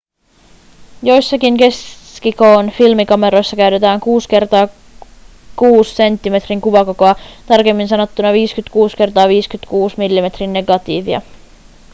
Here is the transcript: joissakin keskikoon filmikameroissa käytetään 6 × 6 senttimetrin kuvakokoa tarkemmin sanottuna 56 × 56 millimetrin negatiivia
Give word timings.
joissakin 1.03 1.57
keskikoon 1.57 2.71
filmikameroissa 2.71 3.55
käytetään 3.55 3.99
6 3.99 4.27
× 5.03 5.07
6 5.55 5.95
senttimetrin 5.95 6.61
kuvakokoa 6.61 7.15
tarkemmin 7.47 7.87
sanottuna 7.87 8.33
56 8.33 8.97
× 9.25 9.27
56 9.27 9.97
millimetrin 9.97 10.53
negatiivia 10.53 11.21